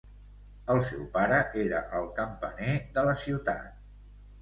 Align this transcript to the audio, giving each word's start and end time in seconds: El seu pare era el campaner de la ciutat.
El 0.75 0.81
seu 0.87 1.03
pare 1.19 1.43
era 1.65 1.83
el 2.01 2.09
campaner 2.19 2.75
de 2.99 3.07
la 3.13 3.17
ciutat. 3.29 3.73